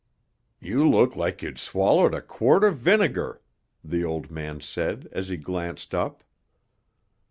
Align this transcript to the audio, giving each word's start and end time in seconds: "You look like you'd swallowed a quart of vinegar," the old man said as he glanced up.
"You 0.59 0.89
look 0.89 1.15
like 1.15 1.43
you'd 1.43 1.59
swallowed 1.59 2.15
a 2.15 2.23
quart 2.23 2.63
of 2.63 2.77
vinegar," 2.77 3.39
the 3.83 4.03
old 4.03 4.31
man 4.31 4.59
said 4.59 5.07
as 5.11 5.27
he 5.29 5.37
glanced 5.37 5.93
up. 5.93 6.23